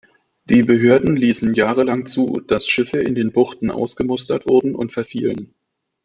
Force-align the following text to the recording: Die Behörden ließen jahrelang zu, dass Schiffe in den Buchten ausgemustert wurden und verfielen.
Die 0.45 0.63
Behörden 0.63 1.15
ließen 1.15 1.53
jahrelang 1.53 2.07
zu, 2.07 2.41
dass 2.47 2.67
Schiffe 2.67 2.97
in 3.01 3.13
den 3.13 3.31
Buchten 3.31 3.69
ausgemustert 3.69 4.49
wurden 4.49 4.73
und 4.73 4.91
verfielen. 4.93 5.53